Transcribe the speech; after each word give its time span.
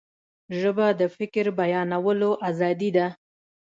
ژبه 0.59 0.87
د 0.99 1.01
فکر 1.17 1.45
بیانولو 1.59 2.29
آزادي 2.49 2.89
ده 2.97 3.07